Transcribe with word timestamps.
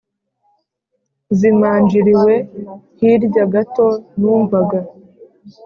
zimanjiriwe 1.37 2.33
hirya 2.99 3.43
gato 3.53 3.87
numvaga 4.19 4.79